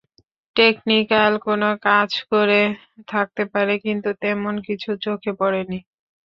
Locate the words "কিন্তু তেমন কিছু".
3.85-4.89